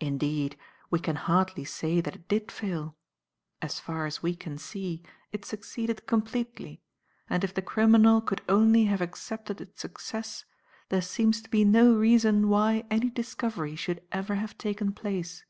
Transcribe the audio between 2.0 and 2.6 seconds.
that it did